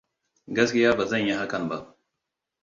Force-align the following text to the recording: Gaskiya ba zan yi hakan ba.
Gaskiya 0.55 0.95
ba 0.97 1.05
zan 1.05 1.21
yi 1.27 1.33
hakan 1.33 1.69
ba. 1.69 1.97